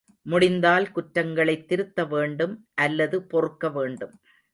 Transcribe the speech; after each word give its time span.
முடிந்தால் 0.25 0.91
குற்றங்களைத் 0.91 1.67
திருத்த 1.67 2.05
வேண்டும் 2.05 2.55
அல்லது 2.75 3.23
பொறுக்க 3.23 3.69
வேண்டும். 3.69 4.15